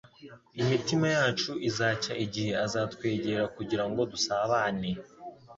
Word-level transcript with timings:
Imitima 0.61 1.07
yacu 1.15 1.51
izacya 1.69 2.13
igihe 2.25 2.51
azatwegera 2.65 3.43
kugira 3.55 3.83
ngo 3.89 4.01
dusabane, 4.11 4.89